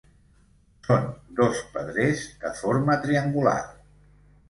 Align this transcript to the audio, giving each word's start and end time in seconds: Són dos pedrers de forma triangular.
Són 0.87 1.05
dos 1.41 1.61
pedrers 1.77 2.25
de 2.47 2.57
forma 2.65 2.99
triangular. 3.09 3.59